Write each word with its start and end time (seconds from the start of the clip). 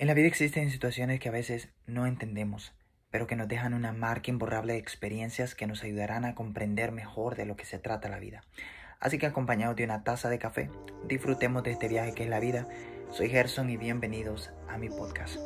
En 0.00 0.06
la 0.06 0.14
vida 0.14 0.28
existen 0.28 0.70
situaciones 0.70 1.18
que 1.18 1.28
a 1.28 1.32
veces 1.32 1.70
no 1.88 2.06
entendemos, 2.06 2.72
pero 3.10 3.26
que 3.26 3.34
nos 3.34 3.48
dejan 3.48 3.74
una 3.74 3.92
marca 3.92 4.30
imborrable 4.30 4.74
de 4.74 4.78
experiencias 4.78 5.56
que 5.56 5.66
nos 5.66 5.82
ayudarán 5.82 6.24
a 6.24 6.36
comprender 6.36 6.92
mejor 6.92 7.34
de 7.34 7.46
lo 7.46 7.56
que 7.56 7.64
se 7.64 7.80
trata 7.80 8.08
la 8.08 8.20
vida. 8.20 8.44
Así 9.00 9.18
que 9.18 9.26
acompañados 9.26 9.74
de 9.74 9.82
una 9.82 10.04
taza 10.04 10.30
de 10.30 10.38
café, 10.38 10.70
disfrutemos 11.08 11.64
de 11.64 11.72
este 11.72 11.88
viaje 11.88 12.14
que 12.14 12.22
es 12.22 12.30
la 12.30 12.38
vida. 12.38 12.68
Soy 13.10 13.28
Gerson 13.28 13.70
y 13.70 13.76
bienvenidos 13.76 14.52
a 14.68 14.78
mi 14.78 14.88
podcast. 14.88 15.36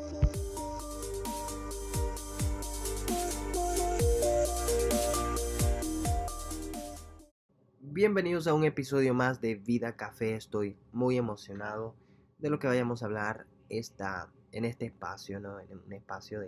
Bienvenidos 7.80 8.46
a 8.46 8.52
un 8.52 8.64
episodio 8.64 9.14
más 9.14 9.40
de 9.40 9.54
Vida 9.54 9.96
Café. 9.96 10.34
Estoy 10.34 10.76
muy 10.92 11.16
emocionado 11.16 11.96
de 12.36 12.50
lo 12.50 12.58
que 12.58 12.66
vayamos 12.66 13.02
a 13.02 13.06
hablar 13.06 13.46
esta 13.70 14.30
en 14.52 14.64
este 14.66 14.86
espacio, 14.86 15.40
¿no? 15.40 15.58
En 15.58 15.78
un 15.78 15.92
espacio 15.92 16.40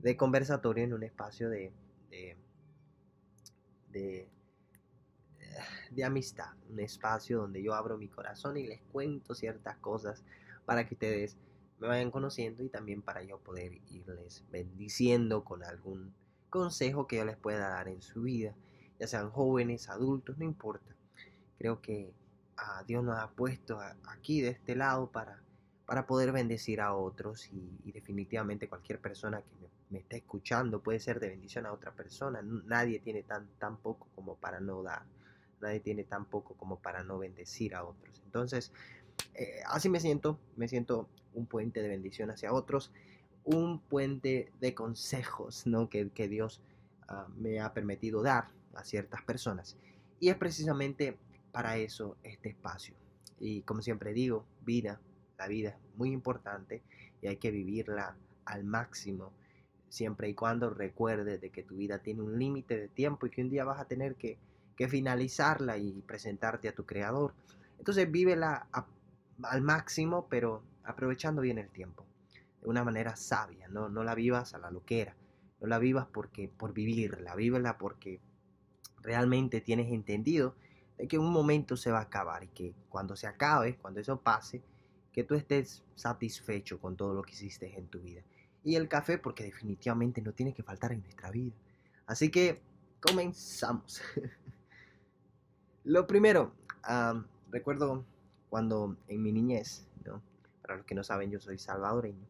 de, 0.00 0.16
conversatorio, 0.16 0.84
en 0.84 0.94
un 0.94 1.02
espacio 1.02 1.50
de, 1.50 1.72
de, 3.90 4.28
de, 5.90 6.04
amistad, 6.04 6.54
un 6.70 6.80
espacio 6.80 7.40
donde 7.40 7.62
yo 7.62 7.74
abro 7.74 7.98
mi 7.98 8.08
corazón 8.08 8.56
y 8.56 8.66
les 8.66 8.80
cuento 8.82 9.34
ciertas 9.34 9.76
cosas 9.78 10.24
para 10.64 10.88
que 10.88 10.94
ustedes 10.94 11.36
me 11.78 11.88
vayan 11.88 12.10
conociendo 12.10 12.62
y 12.62 12.68
también 12.68 13.02
para 13.02 13.22
yo 13.22 13.38
poder 13.38 13.74
irles 13.90 14.44
bendiciendo 14.50 15.44
con 15.44 15.64
algún 15.64 16.14
consejo 16.48 17.06
que 17.06 17.16
yo 17.16 17.24
les 17.24 17.36
pueda 17.36 17.68
dar 17.68 17.88
en 17.88 18.02
su 18.02 18.22
vida, 18.22 18.54
ya 19.00 19.06
sean 19.08 19.30
jóvenes, 19.30 19.88
adultos, 19.88 20.38
no 20.38 20.44
importa. 20.44 20.94
Creo 21.58 21.80
que 21.80 22.14
a 22.56 22.78
ah, 22.78 22.84
Dios 22.84 23.02
nos 23.02 23.18
ha 23.18 23.30
puesto 23.30 23.80
aquí 24.06 24.40
de 24.40 24.50
este 24.50 24.76
lado 24.76 25.10
para 25.10 25.42
para 25.86 26.06
poder 26.06 26.32
bendecir 26.32 26.80
a 26.80 26.94
otros 26.94 27.48
y, 27.52 27.92
definitivamente 27.92 28.68
cualquier 28.68 29.00
persona 29.00 29.42
que 29.42 29.68
me, 29.90 29.98
esté 29.98 30.18
escuchando 30.18 30.82
puede 30.82 31.00
ser 31.00 31.20
de 31.20 31.28
bendición 31.28 31.66
a 31.66 31.72
otra 31.72 31.92
persona. 31.92 32.40
Nadie 32.42 33.00
tiene 33.00 33.22
tan, 33.22 33.46
tan 33.58 33.76
poco 33.76 34.08
como 34.14 34.36
para 34.36 34.58
no 34.60 34.82
dar, 34.82 35.02
nadie 35.60 35.80
tiene 35.80 36.04
tan 36.04 36.24
poco 36.24 36.54
como 36.54 36.78
para 36.78 37.02
no 37.02 37.18
bendecir 37.18 37.74
a 37.74 37.84
otros. 37.84 38.22
Entonces, 38.24 38.72
eh, 39.34 39.60
así 39.66 39.88
me 39.88 40.00
siento, 40.00 40.38
me 40.56 40.68
siento 40.68 41.08
un 41.34 41.46
puente 41.46 41.82
de 41.82 41.88
bendición 41.88 42.30
hacia 42.30 42.52
otros, 42.52 42.90
un 43.44 43.80
puente 43.80 44.52
de 44.60 44.74
consejos 44.74 45.66
¿no? 45.66 45.90
que, 45.90 46.08
que 46.10 46.28
Dios 46.28 46.62
ah, 47.08 47.26
me 47.36 47.60
ha 47.60 47.74
permitido 47.74 48.22
dar 48.22 48.48
a 48.74 48.84
ciertas 48.84 49.22
personas. 49.22 49.76
Y 50.20 50.30
es 50.30 50.36
precisamente 50.36 51.18
para 51.50 51.76
eso 51.76 52.16
este 52.22 52.48
espacio. 52.48 52.94
Y 53.38 53.62
como 53.62 53.82
siempre 53.82 54.12
digo, 54.12 54.46
vida 54.64 55.00
la 55.42 55.48
vida 55.48 55.70
es 55.70 55.96
muy 55.96 56.12
importante 56.12 56.82
y 57.20 57.26
hay 57.26 57.36
que 57.36 57.50
vivirla 57.50 58.16
al 58.44 58.62
máximo, 58.62 59.32
siempre 59.88 60.28
y 60.28 60.34
cuando 60.34 60.70
recuerdes 60.70 61.40
de 61.40 61.50
que 61.50 61.64
tu 61.64 61.76
vida 61.76 61.98
tiene 61.98 62.22
un 62.22 62.38
límite 62.38 62.78
de 62.78 62.88
tiempo 62.88 63.26
y 63.26 63.30
que 63.30 63.42
un 63.42 63.50
día 63.50 63.64
vas 63.64 63.80
a 63.80 63.86
tener 63.86 64.14
que, 64.16 64.38
finalizarla 64.88 65.76
y 65.76 66.02
presentarte 66.02 66.68
a 66.68 66.74
tu 66.74 66.84
creador. 66.84 67.34
Entonces 67.78 68.10
vívela 68.10 68.66
al 69.44 69.62
máximo, 69.62 70.26
pero 70.28 70.64
aprovechando 70.82 71.40
bien 71.40 71.58
el 71.58 71.70
tiempo, 71.70 72.04
de 72.60 72.68
una 72.68 72.82
manera 72.82 73.14
sabia, 73.14 73.68
no, 73.68 73.88
no 73.88 74.02
la 74.02 74.16
vivas 74.16 74.54
a 74.54 74.58
la 74.58 74.72
loquera, 74.72 75.14
no 75.60 75.68
la 75.68 75.78
vivas 75.78 76.08
porque, 76.12 76.48
por 76.48 76.72
vivirla, 76.72 77.36
vívela 77.36 77.78
porque 77.78 78.20
realmente 79.02 79.60
tienes 79.60 79.92
entendido 79.92 80.56
de 80.98 81.06
que 81.06 81.16
un 81.16 81.30
momento 81.30 81.76
se 81.76 81.92
va 81.92 81.98
a 81.98 82.08
acabar 82.10 82.42
y 82.42 82.48
que 82.48 82.74
cuando 82.88 83.14
se 83.14 83.28
acabe, 83.28 83.76
cuando 83.76 84.00
eso 84.00 84.20
pase, 84.20 84.64
que 85.12 85.24
tú 85.24 85.34
estés 85.34 85.82
satisfecho 85.94 86.80
con 86.80 86.96
todo 86.96 87.14
lo 87.14 87.22
que 87.22 87.32
hiciste 87.32 87.78
en 87.78 87.86
tu 87.88 88.00
vida. 88.00 88.22
Y 88.64 88.76
el 88.76 88.88
café 88.88 89.18
porque 89.18 89.44
definitivamente 89.44 90.22
no 90.22 90.32
tiene 90.32 90.54
que 90.54 90.62
faltar 90.62 90.92
en 90.92 91.02
nuestra 91.02 91.30
vida. 91.30 91.54
Así 92.06 92.30
que 92.30 92.60
comenzamos. 93.00 94.00
lo 95.84 96.06
primero, 96.06 96.52
recuerdo 97.50 98.04
cuando 98.48 98.96
en 99.08 99.22
mi 99.22 99.32
niñez, 99.32 99.86
¿no? 100.04 100.22
para 100.62 100.76
los 100.76 100.86
que 100.86 100.94
no 100.94 101.04
saben 101.04 101.30
yo 101.30 101.40
soy 101.40 101.58
salvadoreño, 101.58 102.26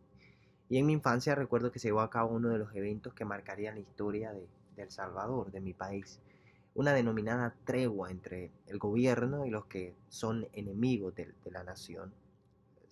y 0.69 0.79
en 0.79 0.87
mi 0.87 0.95
infancia 0.95 1.35
recuerdo 1.35 1.71
que 1.71 1.79
se 1.79 1.89
llevó 1.89 2.01
a 2.01 2.11
cabo 2.11 2.35
uno 2.35 2.49
de 2.49 2.59
los 2.59 2.75
eventos 2.75 3.13
que 3.13 3.25
marcarían 3.25 3.75
la 3.75 3.81
historia 3.81 4.33
de, 4.33 4.49
El 4.79 4.91
Salvador, 4.91 5.53
de 5.53 5.61
mi 5.61 5.75
país 5.75 6.19
una 6.75 6.95
denominada 6.95 7.55
tregua 7.67 8.11
entre 8.11 8.51
el 8.67 8.79
gobierno 8.79 9.45
y 9.45 9.51
los 9.51 9.67
que 9.67 9.95
son 10.09 10.49
enemigos 10.55 11.15
de 11.15 11.35
la 11.51 11.63
nación 11.63 12.15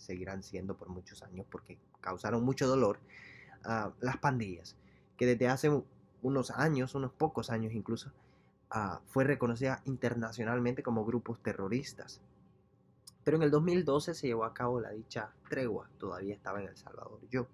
seguirán 0.00 0.42
siendo 0.42 0.76
por 0.76 0.88
muchos 0.88 1.22
años 1.22 1.46
porque 1.50 1.78
causaron 2.00 2.42
mucho 2.42 2.66
dolor, 2.66 2.98
a 3.62 3.92
las 4.00 4.16
pandillas, 4.16 4.76
que 5.16 5.26
desde 5.26 5.48
hace 5.48 5.70
unos 6.22 6.50
años, 6.50 6.94
unos 6.94 7.12
pocos 7.12 7.50
años 7.50 7.74
incluso, 7.74 8.10
ah, 8.70 9.00
fue 9.06 9.24
reconocida 9.24 9.82
internacionalmente 9.84 10.82
como 10.82 11.04
grupos 11.04 11.42
terroristas. 11.42 12.20
Pero 13.22 13.36
en 13.36 13.42
el 13.42 13.50
2012 13.50 14.14
se 14.14 14.26
llevó 14.28 14.44
a 14.44 14.54
cabo 14.54 14.80
la 14.80 14.90
dicha 14.90 15.30
tregua, 15.48 15.90
todavía 15.98 16.34
estaba 16.34 16.60
en 16.62 16.68
El 16.68 16.76
Salvador 16.76 17.20
yo, 17.30 17.46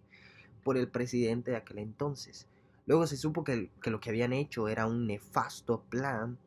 por 0.62 0.76
el 0.76 0.88
presidente 0.88 1.50
de 1.50 1.56
aquel 1.56 1.78
entonces. 1.78 2.46
Luego 2.86 3.08
se 3.08 3.16
supo 3.16 3.42
que 3.42 3.70
lo 3.82 4.00
que 4.00 4.10
habían 4.10 4.32
hecho 4.32 4.68
era 4.68 4.86
un 4.86 5.08
nefasto 5.08 5.82
plan 5.90 6.38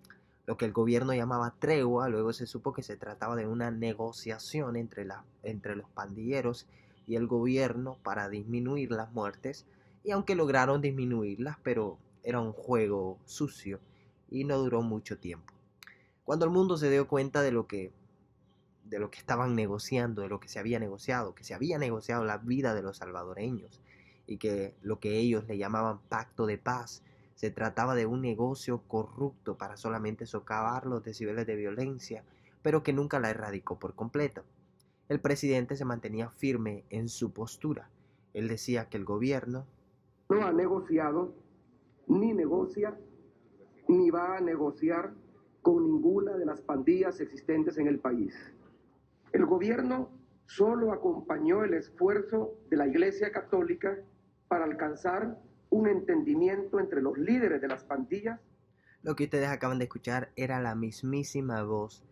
lo 0.50 0.58
que 0.58 0.66
el 0.66 0.74
gobierno 0.74 1.14
llamaba 1.14 1.54
tregua, 1.60 2.10
luego 2.10 2.34
se 2.34 2.48
supo 2.48 2.74
que 2.74 2.82
se 2.82 2.98
trataba 2.98 3.36
de 3.36 3.46
una 3.46 3.70
negociación 3.70 4.78
entre, 4.78 5.06
la, 5.06 5.24
entre 5.44 5.76
los 5.76 5.88
pandilleros 5.92 6.66
y 7.06 7.18
el 7.18 7.28
gobierno 7.28 8.00
para 8.02 8.30
disminuir 8.30 8.90
las 8.90 9.12
muertes, 9.12 9.68
y 10.04 10.10
aunque 10.10 10.34
lograron 10.34 10.82
disminuirlas, 10.82 11.58
pero 11.62 12.00
era 12.24 12.40
un 12.40 12.52
juego 12.52 13.20
sucio 13.26 13.80
y 14.28 14.44
no 14.44 14.58
duró 14.58 14.82
mucho 14.82 15.20
tiempo. 15.20 15.54
Cuando 16.26 16.46
el 16.46 16.52
mundo 16.52 16.78
se 16.78 16.90
dio 16.90 17.08
cuenta 17.08 17.44
de 17.44 17.52
lo 17.52 17.68
que 17.68 17.94
de 18.86 18.98
lo 18.98 19.12
que 19.12 19.20
estaban 19.20 19.54
negociando, 19.54 20.24
de 20.24 20.30
lo 20.30 20.40
que 20.40 20.50
se 20.50 20.58
había 20.58 20.80
negociado, 20.80 21.36
que 21.36 21.44
se 21.44 21.54
había 21.54 21.78
negociado 21.78 22.26
la 22.26 22.40
vida 22.40 22.74
de 22.74 22.82
los 22.82 22.98
salvadoreños 22.98 23.82
y 24.26 24.38
que 24.40 24.74
lo 24.82 25.00
que 25.00 25.20
ellos 25.20 25.46
le 25.46 25.60
llamaban 25.60 26.00
pacto 26.10 26.48
de 26.48 26.58
paz 26.58 27.04
se 27.40 27.52
trataba 27.52 27.96
de 27.96 28.06
un 28.06 28.22
negocio 28.22 28.82
corrupto 28.86 29.58
para 29.58 29.78
solamente 29.78 30.26
socavar 30.26 30.86
los 30.86 31.02
decibeles 31.06 31.48
de 31.48 31.56
violencia, 31.56 32.26
pero 32.62 32.84
que 32.84 32.92
nunca 32.92 33.18
la 33.18 33.30
erradicó 33.30 33.80
por 33.80 33.96
completo. 33.96 34.44
El 35.08 35.22
presidente 35.22 35.78
se 35.78 35.86
mantenía 35.86 36.30
firme 36.32 36.84
en 36.90 37.08
su 37.08 37.32
postura. 37.32 37.90
Él 38.34 38.50
decía 38.50 38.90
que 38.90 38.98
el 38.98 39.06
gobierno 39.06 39.66
no 40.28 40.46
ha 40.46 40.52
negociado, 40.52 41.34
ni 42.08 42.34
negocia, 42.34 43.00
ni 43.88 44.10
va 44.10 44.36
a 44.36 44.42
negociar 44.42 45.14
con 45.62 45.86
ninguna 45.86 46.36
de 46.36 46.46
las 46.46 46.60
pandillas 46.60 47.22
existentes 47.22 47.78
en 47.78 47.88
el 47.88 48.00
país. 48.00 48.36
El 49.32 49.46
gobierno 49.46 50.10
solo 50.46 50.92
acompañó 50.92 51.64
el 51.64 51.74
esfuerzo 51.74 52.56
de 52.70 52.76
la 52.76 52.88
Iglesia 52.88 53.32
Católica 53.32 53.98
para 54.50 54.66
alcanzar 54.66 55.40
un 55.70 55.88
entendimiento 55.88 56.80
entre 56.80 57.02
los 57.02 57.18
líderes 57.18 57.62
de 57.62 57.68
las 57.68 57.84
pandillas. 57.84 58.40
Lo 59.02 59.16
que 59.16 59.26
ustedes 59.26 59.50
acaban 59.50 59.80
de 59.80 59.86
escuchar 59.86 60.32
era 60.36 60.60
la 60.60 60.76
mismísima 60.76 61.64
voz 61.64 62.04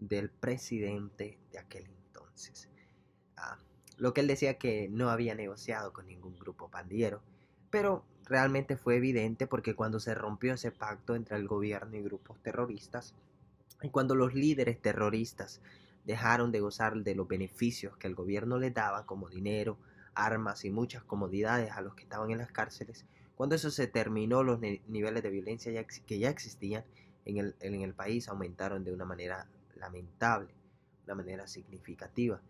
del 0.00 0.30
presidente 0.30 1.38
de 1.52 1.58
aquel 1.58 1.86
entonces. 1.86 2.68
Ah, 3.36 3.58
lo 3.98 4.12
que 4.12 4.22
él 4.22 4.26
decía 4.26 4.58
que 4.58 4.88
no 4.88 5.10
había 5.10 5.34
negociado 5.34 5.92
con 5.92 6.06
ningún 6.06 6.38
grupo 6.38 6.68
pandillero, 6.68 7.22
pero 7.70 8.04
realmente 8.24 8.76
fue 8.76 8.96
evidente 8.96 9.46
porque 9.46 9.74
cuando 9.74 10.00
se 10.00 10.14
rompió 10.14 10.54
ese 10.54 10.72
pacto 10.72 11.14
entre 11.14 11.36
el 11.36 11.46
gobierno 11.46 11.96
y 11.96 12.02
grupos 12.02 12.42
terroristas, 12.42 13.14
y 13.82 13.90
cuando 13.90 14.14
los 14.14 14.34
líderes 14.34 14.80
terroristas 14.80 15.60
dejaron 16.04 16.50
de 16.52 16.60
gozar 16.60 16.96
de 16.96 17.14
los 17.14 17.28
beneficios 17.28 17.96
que 17.96 18.06
el 18.06 18.14
gobierno 18.14 18.58
les 18.58 18.74
daba 18.74 19.06
como 19.06 19.28
dinero, 19.28 19.76
armas 20.14 20.64
y 20.64 20.70
muchas 20.70 21.04
comodidades 21.04 21.72
a 21.72 21.80
los 21.80 21.94
que 21.94 22.04
estaban 22.04 22.30
en 22.30 22.38
las 22.38 22.52
cárceles, 22.52 23.06
cuando 23.34 23.56
eso 23.56 23.70
se 23.70 23.86
terminó, 23.86 24.42
los 24.42 24.60
niveles 24.60 25.22
de 25.22 25.30
violencia 25.30 25.86
que 26.06 26.18
ya 26.18 26.30
existían 26.30 26.84
en 27.24 27.38
el, 27.38 27.56
en 27.60 27.80
el 27.80 27.94
país 27.94 28.28
aumentaron 28.28 28.84
de 28.84 28.92
una 28.92 29.04
manera 29.04 29.48
lamentable, 29.76 30.54
una 31.04 31.14
manera 31.14 31.46
significativa. 31.46 32.40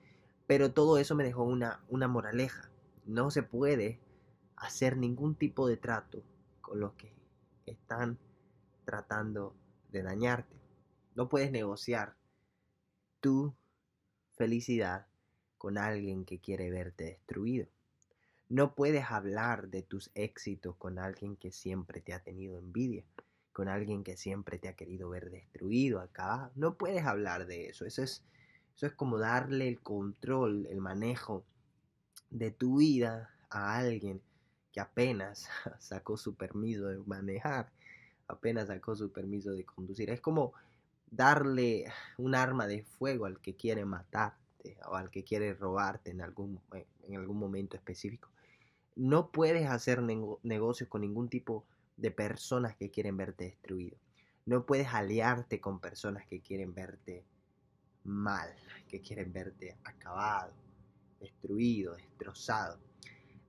Pero 0.46 0.72
todo 0.72 0.98
eso 0.98 1.14
me 1.14 1.24
dejó 1.24 1.44
una, 1.44 1.80
una 1.88 2.08
moraleja. 2.08 2.70
No 3.06 3.30
se 3.30 3.42
puede 3.42 4.00
hacer 4.56 4.96
ningún 4.96 5.34
tipo 5.34 5.66
de 5.66 5.76
trato 5.76 6.22
con 6.60 6.80
los 6.80 6.92
que 6.94 7.14
están 7.66 8.18
tratando 8.84 9.54
de 9.90 10.02
dañarte. 10.02 10.56
No 11.14 11.28
puedes 11.28 11.50
negociar 11.52 12.16
tu 13.20 13.54
felicidad 14.32 15.06
con 15.62 15.78
alguien 15.78 16.24
que 16.24 16.40
quiere 16.40 16.72
verte 16.72 17.04
destruido. 17.04 17.68
No 18.48 18.74
puedes 18.74 19.04
hablar 19.12 19.68
de 19.68 19.84
tus 19.84 20.10
éxitos 20.14 20.74
con 20.74 20.98
alguien 20.98 21.36
que 21.36 21.52
siempre 21.52 22.00
te 22.00 22.12
ha 22.12 22.18
tenido 22.18 22.58
envidia, 22.58 23.04
con 23.52 23.68
alguien 23.68 24.02
que 24.02 24.16
siempre 24.16 24.58
te 24.58 24.66
ha 24.66 24.74
querido 24.74 25.08
ver 25.08 25.30
destruido, 25.30 26.00
acabado. 26.00 26.50
No 26.56 26.74
puedes 26.74 27.06
hablar 27.06 27.46
de 27.46 27.68
eso. 27.68 27.86
Eso 27.86 28.02
es, 28.02 28.24
eso 28.74 28.86
es 28.86 28.92
como 28.94 29.20
darle 29.20 29.68
el 29.68 29.80
control, 29.80 30.66
el 30.66 30.80
manejo 30.80 31.44
de 32.30 32.50
tu 32.50 32.78
vida 32.78 33.30
a 33.48 33.78
alguien 33.78 34.20
que 34.72 34.80
apenas 34.80 35.48
sacó 35.78 36.16
su 36.16 36.34
permiso 36.34 36.88
de 36.88 36.98
manejar, 37.06 37.70
apenas 38.26 38.66
sacó 38.66 38.96
su 38.96 39.12
permiso 39.12 39.52
de 39.52 39.64
conducir. 39.64 40.10
Es 40.10 40.20
como 40.20 40.54
darle 41.08 41.84
un 42.18 42.34
arma 42.34 42.66
de 42.66 42.82
fuego 42.82 43.26
al 43.26 43.38
que 43.38 43.54
quiere 43.54 43.84
matarte 44.62 44.76
o 44.88 44.94
al 44.94 45.10
que 45.10 45.24
quiere 45.24 45.54
robarte 45.54 46.10
en 46.10 46.20
algún, 46.20 46.60
en 47.08 47.16
algún 47.16 47.38
momento 47.38 47.76
específico. 47.76 48.28
No 48.94 49.30
puedes 49.30 49.68
hacer 49.68 50.02
negocios 50.02 50.88
con 50.88 51.00
ningún 51.00 51.28
tipo 51.28 51.64
de 51.96 52.10
personas 52.10 52.76
que 52.76 52.90
quieren 52.90 53.16
verte 53.16 53.44
destruido. 53.44 53.96
No 54.44 54.66
puedes 54.66 54.88
aliarte 54.88 55.60
con 55.60 55.80
personas 55.80 56.26
que 56.26 56.40
quieren 56.40 56.74
verte 56.74 57.24
mal, 58.04 58.50
que 58.88 59.00
quieren 59.00 59.32
verte 59.32 59.76
acabado, 59.84 60.52
destruido, 61.20 61.94
destrozado. 61.94 62.78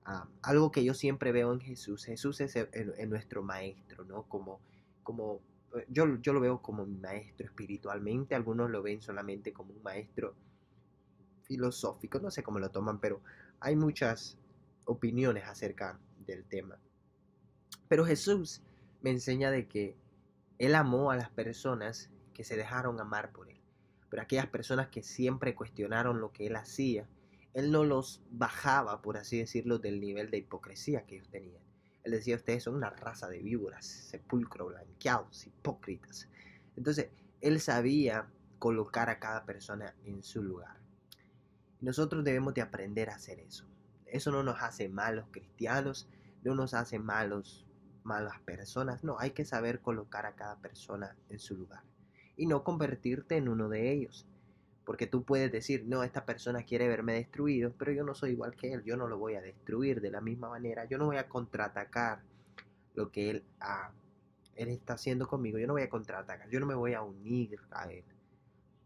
Ah, 0.06 0.28
algo 0.42 0.70
que 0.70 0.84
yo 0.84 0.94
siempre 0.94 1.32
veo 1.32 1.52
en 1.52 1.60
Jesús, 1.60 2.04
Jesús 2.04 2.40
es 2.40 3.08
nuestro 3.08 3.42
maestro, 3.42 4.04
¿no? 4.04 4.22
Como, 4.24 4.60
como 5.02 5.40
eh, 5.74 5.86
yo, 5.88 6.20
yo 6.20 6.32
lo 6.32 6.40
veo 6.40 6.62
como 6.62 6.86
mi 6.86 6.98
maestro 6.98 7.46
espiritualmente, 7.46 8.34
algunos 8.34 8.70
lo 8.70 8.82
ven 8.82 9.00
solamente 9.00 9.52
como 9.52 9.72
un 9.72 9.82
maestro 9.82 10.34
filosófico, 11.44 12.18
no 12.18 12.30
sé 12.30 12.42
cómo 12.42 12.58
lo 12.58 12.70
toman, 12.70 13.00
pero 13.00 13.22
hay 13.60 13.76
muchas 13.76 14.38
opiniones 14.84 15.44
acerca 15.44 15.98
del 16.26 16.44
tema. 16.44 16.78
Pero 17.88 18.04
Jesús 18.04 18.62
me 19.02 19.10
enseña 19.10 19.50
de 19.50 19.68
que 19.68 19.96
Él 20.58 20.74
amó 20.74 21.10
a 21.10 21.16
las 21.16 21.30
personas 21.30 22.10
que 22.32 22.44
se 22.44 22.56
dejaron 22.56 23.00
amar 23.00 23.32
por 23.32 23.48
Él. 23.48 23.60
Pero 24.10 24.22
aquellas 24.22 24.46
personas 24.46 24.88
que 24.88 25.02
siempre 25.02 25.54
cuestionaron 25.54 26.20
lo 26.20 26.32
que 26.32 26.46
Él 26.46 26.56
hacía, 26.56 27.08
Él 27.52 27.70
no 27.70 27.84
los 27.84 28.22
bajaba, 28.30 29.02
por 29.02 29.16
así 29.16 29.38
decirlo, 29.38 29.78
del 29.78 30.00
nivel 30.00 30.30
de 30.30 30.38
hipocresía 30.38 31.06
que 31.06 31.16
ellos 31.16 31.28
tenían. 31.28 31.62
Él 32.02 32.12
decía, 32.12 32.36
ustedes 32.36 32.62
son 32.64 32.74
una 32.74 32.90
raza 32.90 33.28
de 33.28 33.40
víboras, 33.40 33.86
sepulcro 33.86 34.66
blanqueados, 34.66 35.46
hipócritas. 35.46 36.28
Entonces, 36.76 37.08
Él 37.40 37.60
sabía 37.60 38.28
colocar 38.58 39.08
a 39.08 39.18
cada 39.18 39.44
persona 39.44 39.94
en 40.04 40.22
su 40.22 40.42
lugar. 40.42 40.83
Nosotros 41.84 42.24
debemos 42.24 42.54
de 42.54 42.62
aprender 42.62 43.10
a 43.10 43.16
hacer 43.16 43.40
eso. 43.40 43.66
Eso 44.06 44.32
no 44.32 44.42
nos 44.42 44.62
hace 44.62 44.88
malos 44.88 45.26
cristianos, 45.30 46.08
no 46.42 46.54
nos 46.54 46.72
hace 46.72 46.98
malos 46.98 47.66
malas 48.04 48.40
personas. 48.40 49.04
No, 49.04 49.18
hay 49.18 49.32
que 49.32 49.44
saber 49.44 49.80
colocar 49.80 50.24
a 50.24 50.34
cada 50.34 50.58
persona 50.60 51.14
en 51.28 51.38
su 51.38 51.56
lugar 51.56 51.82
y 52.36 52.46
no 52.46 52.64
convertirte 52.64 53.36
en 53.36 53.48
uno 53.48 53.68
de 53.68 53.92
ellos. 53.92 54.26
Porque 54.86 55.06
tú 55.06 55.24
puedes 55.24 55.52
decir, 55.52 55.84
no, 55.86 56.02
esta 56.02 56.24
persona 56.24 56.62
quiere 56.62 56.88
verme 56.88 57.14
destruido, 57.14 57.74
pero 57.78 57.92
yo 57.92 58.02
no 58.02 58.14
soy 58.14 58.32
igual 58.32 58.54
que 58.56 58.72
él, 58.72 58.82
yo 58.84 58.96
no 58.96 59.06
lo 59.06 59.18
voy 59.18 59.34
a 59.34 59.42
destruir 59.42 60.00
de 60.00 60.10
la 60.10 60.20
misma 60.20 60.48
manera, 60.48 60.86
yo 60.86 60.96
no 60.96 61.06
voy 61.06 61.16
a 61.16 61.28
contraatacar 61.28 62.22
lo 62.94 63.10
que 63.10 63.30
él, 63.30 63.44
ah, 63.60 63.92
él 64.56 64.68
está 64.68 64.94
haciendo 64.94 65.26
conmigo, 65.26 65.58
yo 65.58 65.66
no 65.66 65.74
voy 65.74 65.82
a 65.82 65.88
contraatacar, 65.88 66.48
yo 66.50 66.60
no 66.60 66.66
me 66.66 66.74
voy 66.74 66.94
a 66.94 67.02
unir 67.02 67.58
a 67.70 67.90
él 67.90 68.04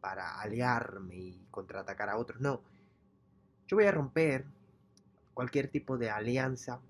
para 0.01 0.41
aliarme 0.41 1.17
y 1.17 1.47
contraatacar 1.51 2.09
a 2.09 2.17
otros, 2.17 2.41
no, 2.41 2.63
yo 3.69 3.77
voy 3.77 3.85
a 3.85 3.93
romper 3.93 4.47
cualquier 5.35 5.69
tipo 5.69 5.99
de 5.99 6.11
alianza 6.11 6.81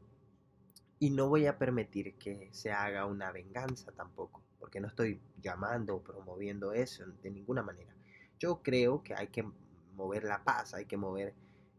y 1.00 1.10
no 1.10 1.28
voy 1.28 1.46
a 1.46 1.58
permitir 1.58 2.14
que 2.14 2.48
se 2.52 2.70
haga 2.72 3.04
una 3.04 3.30
venganza 3.32 3.92
tampoco, 3.92 4.42
porque 4.58 4.80
no 4.80 4.86
estoy 4.86 5.20
llamando 5.42 5.96
o 5.96 6.02
promoviendo 6.02 6.72
eso 6.72 7.04
de 7.22 7.30
ninguna 7.30 7.62
manera. 7.62 7.92
Yo 8.38 8.62
creo 8.62 9.02
que 9.02 9.14
hay 9.14 9.26
que 9.26 9.44
mover 9.96 10.24
la 10.24 10.42
paz, 10.44 10.72
hay 10.72 10.86
que 10.86 10.96
mover 10.96 11.34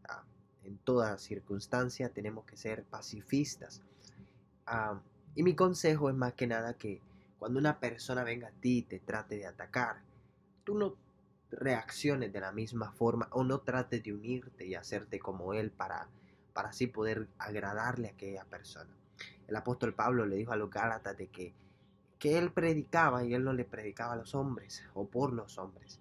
ah, 0.08 0.22
en 0.64 0.76
toda 0.78 1.16
circunstancia, 1.16 2.10
tenemos 2.10 2.44
que 2.44 2.58
ser 2.58 2.84
pacifistas. 2.84 3.82
Ah, 4.66 5.00
y 5.34 5.42
mi 5.42 5.54
consejo 5.54 6.10
es 6.10 6.16
más 6.16 6.34
que 6.34 6.46
nada 6.46 6.74
que 6.74 7.00
cuando 7.38 7.58
una 7.58 7.80
persona 7.80 8.22
venga 8.22 8.48
a 8.48 8.52
ti 8.52 8.78
y 8.78 8.82
te 8.82 9.00
trate 9.00 9.38
de 9.38 9.46
atacar, 9.46 10.02
tú 10.64 10.76
no 10.76 10.94
reacciones 11.50 12.32
de 12.32 12.40
la 12.40 12.52
misma 12.52 12.92
forma 12.92 13.28
o 13.32 13.44
no 13.44 13.60
trates 13.60 14.02
de 14.02 14.12
unirte 14.12 14.66
y 14.66 14.74
hacerte 14.74 15.18
como 15.18 15.54
él 15.54 15.70
para, 15.70 16.08
para 16.52 16.70
así 16.70 16.86
poder 16.86 17.28
agradarle 17.38 18.08
a 18.08 18.12
aquella 18.12 18.44
persona 18.44 19.00
el 19.50 19.56
apóstol 19.56 19.92
Pablo 19.94 20.24
le 20.26 20.36
dijo 20.36 20.52
a 20.52 20.56
los 20.56 20.70
Gálatas 20.70 21.16
de 21.16 21.26
que, 21.26 21.52
que 22.20 22.38
él 22.38 22.52
predicaba 22.52 23.24
y 23.24 23.34
él 23.34 23.42
no 23.42 23.52
le 23.52 23.64
predicaba 23.64 24.12
a 24.12 24.16
los 24.16 24.34
hombres 24.36 24.84
o 24.94 25.08
por 25.08 25.32
los 25.32 25.58
hombres, 25.58 25.98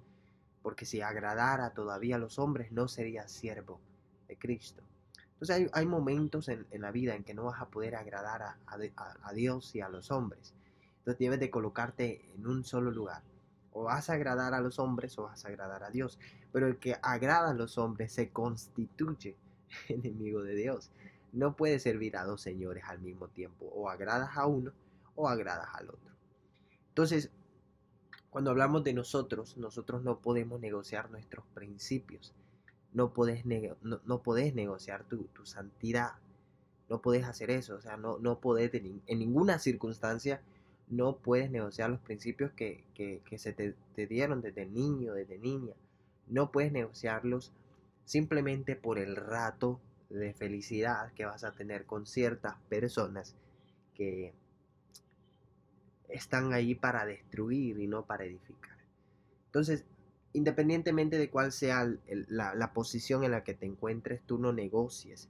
porque 0.61 0.85
si 0.85 1.01
agradara 1.01 1.71
todavía 1.71 2.17
a 2.17 2.19
los 2.19 2.37
hombres 2.37 2.71
no 2.71 2.87
sería 2.87 3.27
siervo 3.27 3.81
de 4.27 4.37
Cristo. 4.37 4.83
Entonces 5.33 5.69
hay, 5.73 5.85
momentos 5.85 6.47
en, 6.49 6.67
la 6.73 6.91
vida 6.91 7.15
en 7.15 7.23
que 7.23 7.33
no 7.33 7.45
vas 7.45 7.59
a 7.59 7.69
poder 7.69 7.95
agradar 7.95 8.43
a, 8.43 8.57
a, 8.67 9.33
Dios 9.33 9.73
y 9.73 9.81
a 9.81 9.89
los 9.89 10.11
hombres. 10.11 10.53
Entonces 10.99 11.17
debes 11.17 11.39
de 11.39 11.49
colocarte 11.49 12.29
en 12.35 12.45
un 12.45 12.63
solo 12.65 12.91
lugar. 12.91 13.23
O 13.71 13.83
vas 13.83 14.09
a 14.09 14.13
agradar 14.13 14.53
a 14.53 14.61
los 14.61 14.79
hombres 14.79 15.17
o 15.17 15.23
vas 15.23 15.45
a 15.45 15.49
agradar 15.49 15.83
a 15.83 15.89
Dios. 15.89 16.19
Pero 16.51 16.67
el 16.67 16.77
que 16.77 16.97
agrada 17.01 17.51
a 17.51 17.53
los 17.53 17.77
hombres 17.77 18.11
se 18.11 18.29
constituye 18.31 19.37
enemigo 19.87 20.41
de 20.43 20.55
Dios. 20.55 20.91
No 21.31 21.55
puedes 21.55 21.83
servir 21.83 22.17
a 22.17 22.23
dos 22.23 22.41
señores 22.41 22.83
al 22.87 22.99
mismo 22.99 23.27
tiempo. 23.27 23.65
O 23.67 23.89
agradas 23.89 24.35
a 24.35 24.45
uno 24.47 24.71
o 25.15 25.27
agradas 25.27 25.69
al 25.73 25.89
otro. 25.89 26.13
Entonces, 26.89 27.31
cuando 28.29 28.51
hablamos 28.51 28.83
de 28.83 28.93
nosotros, 28.93 29.57
nosotros 29.57 30.03
no 30.03 30.19
podemos 30.19 30.59
negociar 30.59 31.09
nuestros 31.11 31.45
principios. 31.53 32.33
No 32.93 33.13
puedes 33.13 33.45
no, 33.45 34.01
no 34.03 34.21
negociar 34.53 35.05
tu, 35.05 35.27
santidad. 35.43 36.13
No 36.89 37.01
puedes 37.01 37.25
hacer 37.25 37.51
eso. 37.51 37.75
O 37.75 37.81
sea, 37.81 37.97
no, 37.97 38.17
no 38.19 38.39
podés 38.39 38.73
en 38.73 39.19
ninguna 39.19 39.59
circunstancia 39.59 40.41
no 40.89 41.17
puedes 41.17 41.51
negociar 41.51 41.89
los 41.89 41.99
principios 41.99 42.51
que, 42.53 42.83
se 43.37 43.53
te, 43.53 43.75
dieron 44.07 44.41
desde 44.41 44.65
niño, 44.65 45.13
desde 45.13 45.37
niña. 45.37 45.73
No 46.27 46.51
puedes 46.51 46.71
negociarlos 46.71 47.51
simplemente 48.05 48.75
por 48.75 48.97
el 48.97 49.15
rato 49.15 49.79
de 50.09 50.33
felicidad 50.33 51.13
que 51.13 51.25
vas 51.25 51.43
a 51.43 51.53
tener 51.53 51.85
con 51.85 52.07
ciertas 52.07 52.55
personas 52.69 53.35
que 53.93 54.33
están 56.07 56.53
ahí 56.53 56.73
para 56.73 57.05
destruir 57.05 57.79
y 57.79 57.87
no 57.87 58.05
para 58.05 58.25
edificar. 58.25 58.77
Entonces, 59.45 59.85
independientemente 60.33 61.17
de 61.17 61.29
cuál 61.29 61.51
sea 61.51 61.87
la, 62.07 62.73
posición 62.73 63.23
en 63.23 63.31
la 63.31 63.43
que 63.43 63.53
te 63.53 63.65
encuentres, 63.65 64.21
tú 64.25 64.39
no 64.39 64.53
negocies 64.53 65.29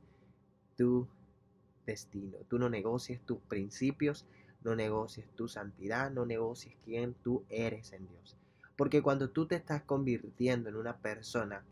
tu 0.77 1.07
destino, 1.85 2.37
tú 2.47 2.59
no 2.59 2.69
negocies 2.69 3.19
tus 3.21 3.39
principios, 3.39 4.25
no 4.61 4.75
negocies 4.75 5.29
tu 5.35 5.47
santidad, 5.47 6.11
no 6.11 6.25
negocies 6.25 6.75
quién 6.83 7.13
tú 7.13 7.45
eres 7.49 7.93
en 7.93 8.07
Dios. 8.07 8.37
Porque 8.75 9.01
cuando 9.01 9.29
tú 9.29 9.45
te 9.45 9.55
estás 9.55 9.83
convirtiendo 9.83 10.69
en 10.69 10.75
una 10.75 10.97
persona, 10.97 11.63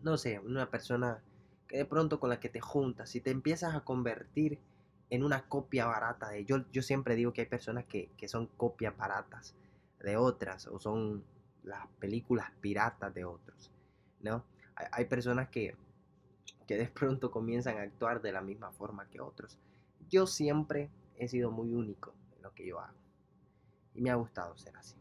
no 0.00 0.16
sé, 0.16 0.38
una 0.40 0.70
persona 0.70 1.22
que 1.68 1.78
de 1.78 1.84
pronto 1.84 2.20
con 2.20 2.30
la 2.30 2.40
que 2.40 2.48
te 2.48 2.60
juntas, 2.60 3.10
si 3.10 3.20
te 3.20 3.30
empiezas 3.30 3.74
a 3.74 3.80
convertir 3.80 4.58
en 5.10 5.22
una 5.22 5.48
copia 5.48 5.86
barata 5.86 6.30
de 6.30 6.44
yo, 6.44 6.64
yo 6.72 6.82
siempre 6.82 7.14
digo 7.14 7.32
que 7.32 7.42
hay 7.42 7.46
personas 7.46 7.84
que, 7.84 8.10
son 8.26 8.46
copias 8.46 8.96
baratas 8.96 9.54
de 10.00 10.16
otras 10.16 10.66
o 10.66 10.78
son 10.78 11.24
las 11.62 11.86
películas 11.98 12.50
piratas 12.60 13.12
de 13.14 13.24
otros, 13.24 13.70
¿no? 14.20 14.44
Hay, 14.74 15.06
personas 15.06 15.48
que, 15.48 15.74
que 16.66 16.76
de 16.76 16.86
pronto 16.86 17.30
comienzan 17.30 17.78
a 17.78 17.82
actuar 17.82 18.20
de 18.20 18.30
la 18.30 18.42
misma 18.42 18.70
forma 18.72 19.08
que 19.08 19.20
otros. 19.20 19.58
Yo 20.10 20.26
siempre 20.26 20.90
he 21.18 21.28
sido 21.28 21.50
muy 21.50 21.72
único 21.74 22.14
en 22.36 22.42
lo 22.42 22.52
que 22.52 22.66
yo 22.66 22.80
hago 22.80 22.98
y 23.94 24.00
me 24.00 24.10
ha 24.10 24.14
gustado 24.14 24.56
ser 24.56 24.76
así. 24.76 24.96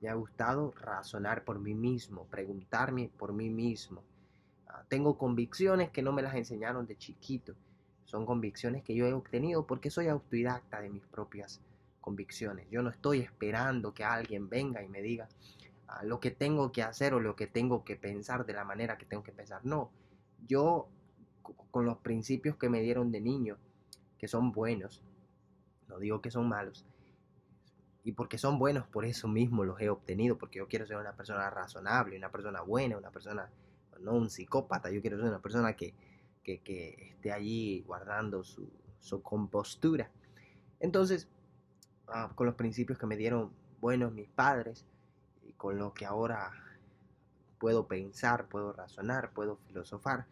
Me 0.00 0.08
ha 0.08 0.14
gustado 0.14 0.72
razonar 0.80 1.44
por 1.44 1.58
mí 1.58 1.74
mismo, 1.74 2.24
preguntarme 2.26 3.10
por 3.18 3.32
mí 3.32 3.50
mismo, 3.50 4.04
tengo 4.88 5.18
convicciones 5.18 5.90
que 5.90 6.02
no 6.02 6.12
me 6.12 6.22
las 6.22 6.34
enseñaron 6.34 6.86
de 6.86 6.96
chiquito. 6.96 7.54
Son 8.04 8.24
convicciones 8.24 8.82
que 8.82 8.94
yo 8.94 9.06
he 9.06 9.12
obtenido 9.12 9.66
porque 9.66 9.90
soy 9.90 10.08
autodidacta 10.08 10.80
de 10.80 10.88
mis 10.88 11.04
propias 11.06 11.60
convicciones. 12.00 12.66
Yo 12.70 12.82
no 12.82 12.90
estoy 12.90 13.20
esperando 13.20 13.92
que 13.92 14.04
alguien 14.04 14.48
venga 14.48 14.82
y 14.82 14.88
me 14.88 15.02
diga 15.02 15.28
ah, 15.88 16.02
lo 16.04 16.20
que 16.20 16.30
tengo 16.30 16.72
que 16.72 16.82
hacer 16.82 17.12
o 17.12 17.20
lo 17.20 17.36
que 17.36 17.46
tengo 17.46 17.84
que 17.84 17.96
pensar 17.96 18.46
de 18.46 18.54
la 18.54 18.64
manera 18.64 18.96
que 18.96 19.04
tengo 19.04 19.22
que 19.22 19.32
pensar. 19.32 19.64
No, 19.64 19.90
yo 20.46 20.88
con 21.70 21.84
los 21.84 21.98
principios 21.98 22.56
que 22.56 22.70
me 22.70 22.80
dieron 22.80 23.12
de 23.12 23.20
niño, 23.20 23.58
que 24.18 24.28
son 24.28 24.52
buenos, 24.52 25.02
no 25.88 25.98
digo 25.98 26.20
que 26.20 26.30
son 26.30 26.48
malos, 26.48 26.84
y 28.04 28.12
porque 28.12 28.38
son 28.38 28.58
buenos, 28.58 28.86
por 28.86 29.04
eso 29.04 29.28
mismo 29.28 29.64
los 29.64 29.80
he 29.80 29.90
obtenido, 29.90 30.38
porque 30.38 30.58
yo 30.58 30.68
quiero 30.68 30.86
ser 30.86 30.96
una 30.96 31.12
persona 31.12 31.50
razonable, 31.50 32.16
una 32.16 32.30
persona 32.30 32.62
buena, 32.62 32.96
una 32.96 33.10
persona 33.10 33.50
no 34.00 34.12
un 34.14 34.30
psicópata, 34.30 34.90
yo 34.90 35.00
quiero 35.00 35.18
ser 35.18 35.26
una 35.26 35.40
persona 35.40 35.74
que, 35.74 35.94
esté 36.44 37.30
allí 37.30 37.82
guardando 37.82 38.42
su, 38.42 38.70
compostura. 39.22 40.10
Entonces, 40.80 41.28
ah, 42.06 42.32
con 42.34 42.46
los 42.46 42.54
principios 42.54 42.98
que 42.98 43.04
me 43.04 43.18
dieron 43.18 43.52
buenos 43.80 44.12
mis 44.12 44.28
padres, 44.30 44.86
y 45.46 45.52
con 45.52 45.76
lo 45.76 45.92
que 45.92 46.06
ahora 46.06 46.50
puedo 47.58 47.86
pensar, 47.86 48.48
puedo 48.48 48.72
razonar, 48.72 49.32
puedo 49.32 49.56
filosofar, 49.66 50.26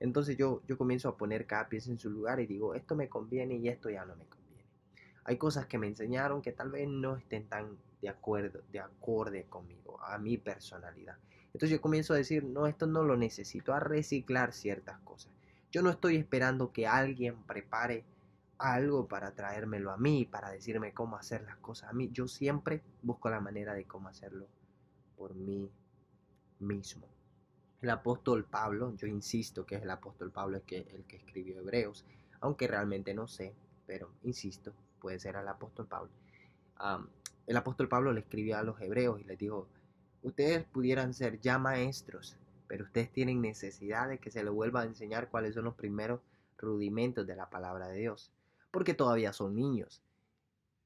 Entonces 0.00 0.36
yo, 0.36 0.62
yo 0.66 0.76
comienzo 0.76 1.08
a 1.08 1.16
poner 1.16 1.46
cada 1.46 1.68
pieza 1.68 1.90
en 1.90 1.98
su 2.00 2.10
lugar 2.10 2.40
y 2.40 2.46
digo, 2.46 2.74
esto 2.74 2.96
me 2.96 3.08
conviene 3.08 3.54
y 3.54 3.68
esto 3.68 3.88
ya 3.88 4.04
no 4.04 4.16
me 4.16 4.24
conviene. 4.24 4.41
Hay 5.24 5.36
cosas 5.36 5.66
que 5.66 5.78
me 5.78 5.86
enseñaron 5.86 6.42
que 6.42 6.52
tal 6.52 6.70
vez 6.70 6.88
no 6.88 7.16
estén 7.16 7.48
tan 7.48 7.78
de 8.00 8.08
acuerdo, 8.08 8.62
de 8.72 8.80
acorde 8.80 9.44
conmigo, 9.44 10.00
a 10.02 10.18
mi 10.18 10.36
personalidad. 10.36 11.16
Entonces 11.46 11.70
yo 11.70 11.80
comienzo 11.80 12.14
a 12.14 12.16
decir, 12.16 12.44
no, 12.44 12.66
esto 12.66 12.86
no 12.86 13.04
lo 13.04 13.16
necesito, 13.16 13.72
a 13.72 13.80
reciclar 13.80 14.52
ciertas 14.52 14.98
cosas. 15.00 15.32
Yo 15.70 15.82
no 15.82 15.90
estoy 15.90 16.16
esperando 16.16 16.72
que 16.72 16.86
alguien 16.86 17.42
prepare 17.44 18.04
algo 18.58 19.06
para 19.06 19.34
traérmelo 19.34 19.90
a 19.90 19.96
mí, 19.96 20.24
para 20.24 20.50
decirme 20.50 20.92
cómo 20.92 21.16
hacer 21.16 21.42
las 21.42 21.56
cosas 21.56 21.90
a 21.90 21.92
mí. 21.92 22.10
Yo 22.12 22.26
siempre 22.26 22.82
busco 23.02 23.30
la 23.30 23.40
manera 23.40 23.74
de 23.74 23.84
cómo 23.84 24.08
hacerlo 24.08 24.46
por 25.16 25.34
mí 25.34 25.70
mismo. 26.60 27.06
El 27.80 27.90
apóstol 27.90 28.44
Pablo, 28.44 28.94
yo 28.96 29.06
insisto 29.06 29.66
que 29.66 29.76
es 29.76 29.82
el 29.82 29.90
apóstol 29.90 30.30
Pablo 30.30 30.58
el 30.58 30.62
que, 30.62 30.86
el 30.92 31.04
que 31.04 31.16
escribió 31.16 31.58
Hebreos, 31.58 32.06
aunque 32.40 32.68
realmente 32.68 33.14
no 33.14 33.26
sé, 33.26 33.54
pero 33.86 34.10
insisto, 34.22 34.72
puede 35.02 35.18
ser 35.18 35.34
el 35.34 35.48
apóstol 35.48 35.88
Pablo. 35.88 36.10
el 37.46 37.56
apóstol 37.56 37.88
Pablo 37.88 38.12
le 38.12 38.20
escribió 38.20 38.56
a 38.56 38.62
los 38.62 38.80
hebreos 38.80 39.20
y 39.20 39.24
les 39.24 39.36
dijo, 39.36 39.68
ustedes 40.22 40.64
pudieran 40.64 41.12
ser 41.12 41.40
ya 41.40 41.58
maestros, 41.58 42.36
pero 42.68 42.84
ustedes 42.84 43.12
tienen 43.12 43.42
necesidad 43.42 44.08
de 44.08 44.18
que 44.18 44.30
se 44.30 44.44
les 44.44 44.52
vuelva 44.52 44.82
a 44.82 44.84
enseñar 44.84 45.28
cuáles 45.28 45.54
son 45.54 45.64
los 45.64 45.74
primeros 45.74 46.20
rudimentos 46.56 47.26
de 47.26 47.34
la 47.34 47.50
palabra 47.50 47.88
de 47.88 47.98
Dios, 47.98 48.30
porque 48.70 48.94
todavía 48.94 49.32
son 49.32 49.56
niños. 49.56 50.00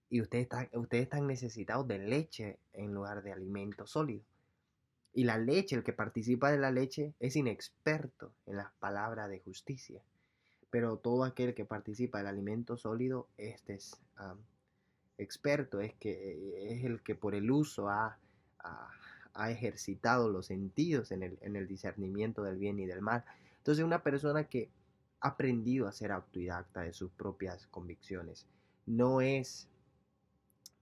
Y 0.08 0.22
ustedes 0.22 0.44
están, 0.44 0.68
ustedes 0.72 1.04
están 1.04 1.26
necesitados 1.26 1.86
de 1.86 1.98
leche 1.98 2.58
en 2.72 2.94
lugar 2.94 3.22
de 3.22 3.32
alimento 3.32 3.86
sólido. 3.86 4.24
Y 5.12 5.24
la 5.24 5.36
leche, 5.36 5.76
el 5.76 5.84
que 5.84 5.92
participa 5.92 6.50
de 6.50 6.58
la 6.58 6.70
leche, 6.70 7.14
es 7.20 7.36
inexperto 7.36 8.32
en 8.46 8.56
las 8.56 8.72
palabras 8.78 9.28
de 9.28 9.40
justicia. 9.40 10.02
Pero 10.70 10.98
todo 10.98 11.24
aquel 11.24 11.54
que 11.54 11.64
participa 11.64 12.18
del 12.18 12.26
alimento 12.26 12.76
sólido, 12.76 13.28
este 13.36 13.74
es 13.74 14.00
experto, 15.18 15.80
es, 15.80 15.94
que, 15.94 16.72
es 16.72 16.84
el 16.84 17.02
que 17.02 17.14
por 17.14 17.34
el 17.34 17.50
uso 17.50 17.88
ha, 17.88 18.18
ha, 18.58 19.50
ejercitado 19.50 20.28
los 20.28 20.46
sentidos 20.46 21.12
en 21.12 21.22
el, 21.22 21.38
en 21.42 21.56
el 21.56 21.68
discernimiento 21.68 22.42
del 22.42 22.58
bien 22.58 22.78
y 22.78 22.86
del 22.86 23.02
mal. 23.02 23.24
Entonces 23.58 23.84
una 23.84 24.02
persona 24.02 24.44
que 24.44 24.70
ha 25.20 25.28
aprendido 25.28 25.86
a 25.86 25.92
ser 25.92 26.12
autodidacta 26.12 26.82
de 26.82 26.92
sus 26.92 27.10
propias 27.12 27.66
convicciones, 27.68 28.46
no 28.86 29.20
es, 29.20 29.68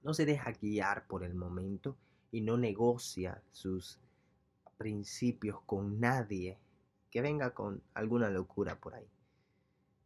no 0.02 0.14
se 0.14 0.26
deja 0.26 0.52
guiar 0.52 1.06
por 1.06 1.24
el 1.24 1.34
momento 1.34 1.96
y 2.30 2.40
no 2.40 2.56
negocia 2.56 3.42
sus 3.52 3.98
principios 4.76 5.60
con 5.66 6.00
nadie 6.00 6.58
que 7.10 7.22
venga 7.22 7.54
con 7.54 7.80
alguna 7.94 8.28
locura 8.28 8.76
por 8.76 8.94
ahí. 8.94 9.06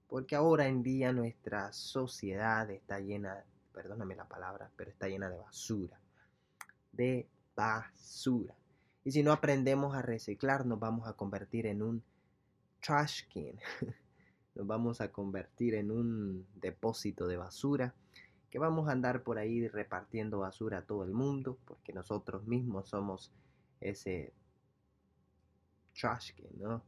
Porque 0.09 0.35
ahora 0.35 0.67
en 0.67 0.83
día 0.83 1.13
nuestra 1.13 1.73
sociedad 1.73 2.71
está 2.71 2.99
llena, 2.99 3.45
perdóname 3.73 4.17
la 4.17 4.27
palabra, 4.27 4.71
pero 4.77 4.91
está 4.91 5.07
llena 5.07 5.29
de 5.29 5.39
basura. 5.39 6.01
De 6.93 7.29
basura. 7.55 8.55
Y 9.05 9.13
si 9.13 9.23
no 9.23 9.33
aprendemos 9.33 9.95
a 9.95 10.03
reciclar, 10.03 10.67
nos 10.67 10.81
vamos 10.81 11.07
a 11.07 11.13
convertir 11.13 11.67
en 11.67 11.83
un 11.83 12.03
trash. 12.81 13.25
Nos 14.55 14.67
vamos 14.67 15.01
a 15.01 15.13
convertir 15.13 15.75
en 15.75 15.93
un 15.93 16.45
depósito 16.57 17.29
de 17.29 17.37
basura 17.37 17.95
que 18.51 18.59
vamos 18.59 18.89
a 18.89 18.93
andar 18.93 19.23
por 19.23 19.39
ahí 19.39 19.69
repartiendo 19.69 20.41
basura 20.41 20.79
a 20.79 20.83
todo 20.83 21.05
el 21.05 21.13
mundo 21.13 21.59
porque 21.65 21.93
nosotros 21.93 22.47
mismos 22.47 22.89
somos 22.89 23.31
ese 23.81 24.33
trash 25.95 26.33
¿no? 26.57 26.83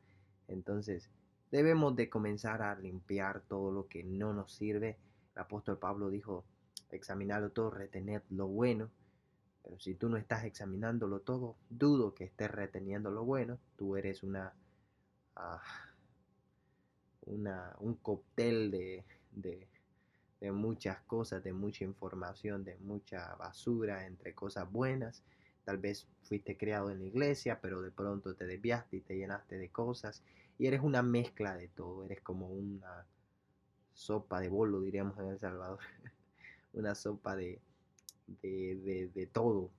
Entonces, 0.49 1.11
debemos 1.51 1.97
de 1.97 2.09
comenzar 2.09 2.63
a 2.63 2.75
limpiar 2.75 3.43
todo 3.43 3.71
lo 3.71 3.89
que 3.89 4.05
no 4.05 4.33
nos 4.33 4.53
sirve. 4.53 4.99
El 5.35 5.43
apóstol 5.43 5.79
Pablo 5.79 6.11
dijo, 6.11 6.45
examinarlo 6.91 7.51
todo, 7.51 7.71
retener 7.71 8.23
lo 8.31 8.47
bueno. 8.47 8.91
Pero 9.63 9.79
si 9.79 9.95
tú 9.95 10.09
no 10.09 10.17
estás 10.17 10.45
examinándolo 10.45 11.21
todo, 11.21 11.57
dudo 11.69 12.15
que 12.15 12.25
estés 12.25 12.51
reteniendo 12.51 13.11
lo 13.11 13.25
bueno. 13.25 13.59
Tú 13.77 13.97
eres 13.97 14.23
una, 14.23 14.55
ah, 15.37 15.63
una 17.23 17.77
un 17.81 17.95
cóctel 17.97 18.71
de, 18.71 19.05
de 20.41 20.53
muchas 20.53 21.01
cosas, 21.03 21.45
de 21.45 21.53
mucha 21.53 21.85
información, 21.85 22.65
de 22.65 22.77
mucha 22.79 23.35
basura 23.37 24.07
entre 24.07 24.35
cosas 24.35 24.71
buenas 24.71 25.23
Tal 25.71 25.79
vez 25.79 26.09
fuiste 26.25 26.57
criado 26.57 26.91
en 26.91 26.99
la 26.99 27.05
iglesia, 27.05 27.61
pero 27.61 27.81
de 27.81 27.93
pronto 27.93 28.35
te 28.35 28.45
desviaste 28.45 28.97
y 28.97 29.01
te 29.03 29.17
llenaste 29.17 29.57
de 29.57 29.69
cosas. 29.69 30.25
Y 30.59 30.67
eres 30.67 30.81
una 30.81 31.01
mezcla 31.01 31.57
de 31.57 31.69
todo. 31.69 32.03
Eres 32.03 32.21
como 32.23 32.49
una 32.49 33.07
sopa 33.95 34.41
de 34.41 34.49
bolo, 34.49 34.81
diríamos 34.81 35.17
en 35.21 35.29
El 35.29 35.39
Salvador. 35.39 35.79
una 36.73 36.97
sopa 36.97 37.37
de, 37.37 37.61
de, 38.43 39.13
de, 39.15 39.27
todo. 39.29 39.71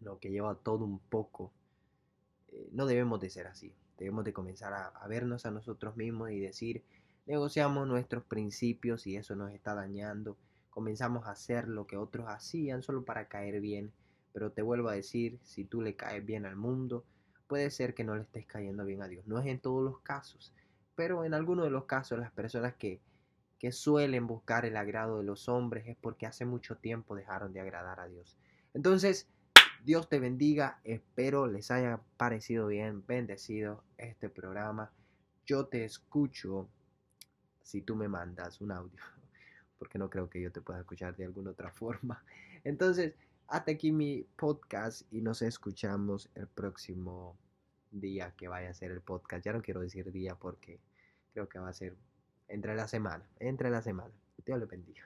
Lo 0.00 0.18
que 0.18 0.30
lleva 0.30 0.54
todo 0.54 0.86
un 0.86 0.98
poco. 0.98 1.52
Eh, 2.50 2.70
no 2.72 2.86
debemos 2.86 3.20
de 3.20 3.28
ser 3.28 3.48
así. 3.48 3.70
Debemos 3.98 4.24
de 4.24 4.32
comenzar 4.32 4.72
a, 4.72 4.86
a 4.86 5.08
vernos 5.08 5.44
a 5.44 5.50
nosotros 5.50 5.94
mismos 5.94 6.30
y 6.30 6.40
decir, 6.40 6.84
negociamos 7.26 7.86
nuestros 7.86 8.24
principios 8.24 9.06
y 9.06 9.16
eso 9.16 9.36
nos 9.36 9.52
está 9.52 9.74
dañando. 9.74 10.38
Comenzamos 10.70 11.26
a 11.26 11.32
hacer 11.32 11.68
lo 11.68 11.86
que 11.86 11.98
otros 11.98 12.28
hacían 12.28 12.82
solo 12.82 13.04
para 13.04 13.28
caer 13.28 13.60
bien 13.60 13.92
pero 14.32 14.52
te 14.52 14.62
vuelvo 14.62 14.88
a 14.88 14.94
decir, 14.94 15.38
si 15.42 15.64
tú 15.64 15.80
le 15.82 15.94
caes 15.94 16.24
bien 16.24 16.46
al 16.46 16.56
mundo, 16.56 17.04
puede 17.46 17.70
ser 17.70 17.94
que 17.94 18.04
no 18.04 18.16
le 18.16 18.22
estés 18.22 18.46
cayendo 18.46 18.84
bien 18.84 19.02
a 19.02 19.08
Dios. 19.08 19.26
No 19.26 19.38
es 19.38 19.46
en 19.46 19.60
todos 19.60 19.84
los 19.84 20.00
casos, 20.00 20.52
pero 20.94 21.24
en 21.24 21.34
algunos 21.34 21.64
de 21.64 21.70
los 21.70 21.84
casos 21.84 22.18
las 22.18 22.32
personas 22.32 22.74
que, 22.74 23.00
que 23.58 23.72
suelen 23.72 24.26
buscar 24.26 24.64
el 24.64 24.76
agrado 24.76 25.18
de 25.18 25.24
los 25.24 25.48
hombres 25.48 25.86
es 25.86 25.96
porque 25.96 26.26
hace 26.26 26.44
mucho 26.44 26.76
tiempo 26.76 27.14
dejaron 27.14 27.52
de 27.52 27.60
agradar 27.60 28.00
a 28.00 28.08
Dios. 28.08 28.36
Entonces, 28.74 29.28
Dios 29.84 30.08
te 30.08 30.20
bendiga, 30.20 30.80
espero 30.84 31.46
les 31.46 31.70
haya 31.70 32.00
parecido 32.16 32.68
bien, 32.68 33.04
bendecido 33.06 33.82
este 33.98 34.28
programa. 34.28 34.92
Yo 35.44 35.66
te 35.66 35.84
escucho 35.84 36.68
si 37.62 37.82
tú 37.82 37.96
me 37.96 38.08
mandas 38.08 38.60
un 38.60 38.72
audio, 38.72 38.98
porque 39.78 39.98
no 39.98 40.08
creo 40.08 40.30
que 40.30 40.40
yo 40.40 40.52
te 40.52 40.60
pueda 40.60 40.80
escuchar 40.80 41.16
de 41.16 41.24
alguna 41.24 41.50
otra 41.50 41.72
forma. 41.72 42.24
Entonces, 42.64 43.14
hasta 43.52 43.72
aquí 43.72 43.92
mi 43.92 44.22
podcast 44.36 45.02
y 45.12 45.20
nos 45.20 45.42
escuchamos 45.42 46.30
el 46.34 46.46
próximo 46.46 47.36
día 47.90 48.32
que 48.34 48.48
vaya 48.48 48.70
a 48.70 48.74
ser 48.74 48.90
el 48.90 49.02
podcast. 49.02 49.44
Ya 49.44 49.52
no 49.52 49.60
quiero 49.60 49.82
decir 49.82 50.10
día 50.10 50.36
porque 50.36 50.80
creo 51.34 51.50
que 51.50 51.58
va 51.58 51.68
a 51.68 51.74
ser 51.74 51.94
entre 52.48 52.74
la 52.74 52.88
semana, 52.88 53.28
entre 53.40 53.68
la 53.68 53.82
semana. 53.82 54.14
Dios 54.46 54.58
le 54.58 54.64
bendiga. 54.64 55.04